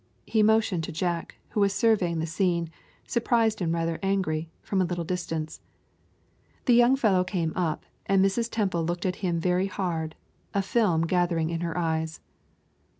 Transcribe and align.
He 0.25 0.41
motioned 0.41 0.83
to 0.85 0.91
Jack, 0.91 1.35
who 1.49 1.59
was 1.59 1.73
surveying 1.75 2.17
the 2.17 2.25
scene, 2.25 2.71
surprised 3.05 3.61
and 3.61 3.71
rather 3.71 3.99
angry, 4.01 4.49
from 4.63 4.81
a 4.81 4.83
little 4.83 5.03
distance. 5.03 5.61
The 6.65 6.73
young 6.73 6.95
fellow 6.95 7.23
came 7.23 7.53
up, 7.55 7.85
and 8.07 8.25
Mrs. 8.25 8.49
Temple 8.49 8.83
looked 8.83 9.05
at 9.05 9.17
him 9.17 9.39
very 9.39 9.67
hard, 9.67 10.15
a 10.55 10.63
film 10.63 11.03
gathering 11.05 11.51
in 11.51 11.61
her 11.61 11.77
eyes. 11.77 12.19